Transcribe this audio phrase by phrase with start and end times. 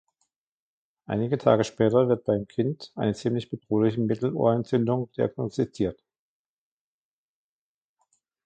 [1.05, 6.01] Einige Tage später wird beim Kind eine ziemlich bedrohliche Mittelohrentzündung diagnostiziert.